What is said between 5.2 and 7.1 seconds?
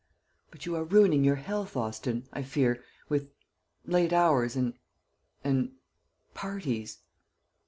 and parties."